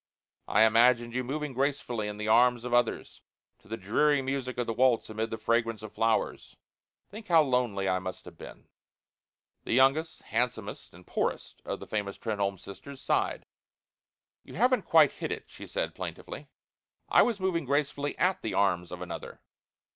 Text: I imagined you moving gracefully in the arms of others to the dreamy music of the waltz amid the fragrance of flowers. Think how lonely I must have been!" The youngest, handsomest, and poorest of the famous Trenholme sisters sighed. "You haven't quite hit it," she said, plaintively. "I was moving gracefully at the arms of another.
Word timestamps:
I 0.47 0.63
imagined 0.63 1.13
you 1.13 1.23
moving 1.23 1.53
gracefully 1.53 2.07
in 2.07 2.17
the 2.17 2.27
arms 2.27 2.63
of 2.65 2.73
others 2.73 3.21
to 3.59 3.67
the 3.67 3.77
dreamy 3.77 4.23
music 4.23 4.57
of 4.57 4.65
the 4.65 4.73
waltz 4.73 5.11
amid 5.11 5.29
the 5.29 5.37
fragrance 5.37 5.83
of 5.83 5.93
flowers. 5.93 6.55
Think 7.11 7.27
how 7.27 7.43
lonely 7.43 7.87
I 7.87 7.99
must 7.99 8.25
have 8.25 8.35
been!" 8.35 8.67
The 9.63 9.73
youngest, 9.73 10.23
handsomest, 10.23 10.91
and 10.95 11.05
poorest 11.05 11.61
of 11.65 11.79
the 11.79 11.85
famous 11.85 12.17
Trenholme 12.17 12.57
sisters 12.57 12.99
sighed. 12.99 13.45
"You 14.43 14.55
haven't 14.55 14.85
quite 14.85 15.11
hit 15.11 15.31
it," 15.31 15.45
she 15.47 15.67
said, 15.67 15.93
plaintively. 15.93 16.47
"I 17.07 17.21
was 17.21 17.39
moving 17.39 17.65
gracefully 17.65 18.17
at 18.17 18.41
the 18.41 18.55
arms 18.55 18.91
of 18.91 19.03
another. 19.03 19.39